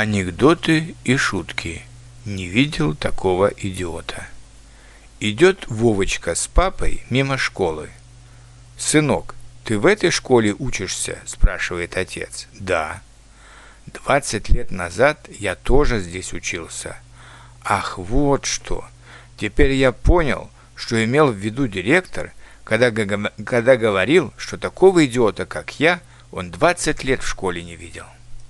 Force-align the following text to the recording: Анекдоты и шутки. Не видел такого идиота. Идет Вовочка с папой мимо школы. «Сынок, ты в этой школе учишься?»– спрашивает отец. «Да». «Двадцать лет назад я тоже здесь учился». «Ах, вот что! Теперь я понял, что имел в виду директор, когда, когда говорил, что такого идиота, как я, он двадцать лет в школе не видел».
Анекдоты 0.00 0.94
и 1.02 1.16
шутки. 1.16 1.82
Не 2.24 2.46
видел 2.46 2.94
такого 2.94 3.48
идиота. 3.48 4.28
Идет 5.18 5.66
Вовочка 5.66 6.36
с 6.36 6.46
папой 6.46 7.02
мимо 7.10 7.36
школы. 7.36 7.90
«Сынок, 8.76 9.34
ты 9.64 9.76
в 9.76 9.86
этой 9.86 10.12
школе 10.12 10.54
учишься?»– 10.56 11.18
спрашивает 11.26 11.96
отец. 11.96 12.46
«Да». 12.52 13.02
«Двадцать 13.86 14.50
лет 14.50 14.70
назад 14.70 15.28
я 15.36 15.56
тоже 15.56 15.98
здесь 15.98 16.32
учился». 16.32 16.96
«Ах, 17.64 17.98
вот 17.98 18.46
что! 18.46 18.84
Теперь 19.36 19.72
я 19.72 19.90
понял, 19.90 20.48
что 20.76 21.04
имел 21.04 21.32
в 21.32 21.36
виду 21.36 21.66
директор, 21.66 22.30
когда, 22.62 22.92
когда 22.92 23.76
говорил, 23.76 24.32
что 24.36 24.58
такого 24.58 25.04
идиота, 25.06 25.44
как 25.44 25.80
я, 25.80 25.98
он 26.30 26.52
двадцать 26.52 27.02
лет 27.02 27.20
в 27.20 27.26
школе 27.26 27.64
не 27.64 27.74
видел». 27.74 28.04